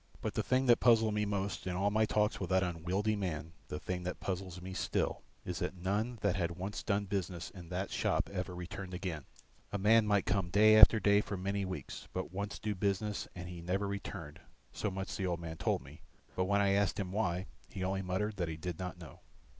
[0.19, 3.53] But the thing that puzzled me most in all my talks with that unwieldy man,
[3.67, 7.69] the thing that puzzles me still, is that none that had once done business in
[7.69, 9.25] that shop ever returned again;
[9.71, 13.47] a man might come day after day for many weeks, but once do business and
[13.47, 14.39] he never returned;
[14.71, 16.01] so much the old man told me,
[16.35, 19.19] but when I asked him why, he only muttered that he did not know.